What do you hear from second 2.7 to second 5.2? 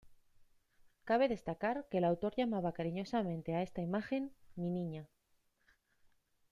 cariñosamente a esta imagen "Mi Niña".